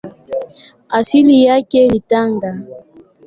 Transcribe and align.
Asili 0.89 1.43
yake 1.43 1.87
ni 1.87 1.99
Tanga. 1.99 2.59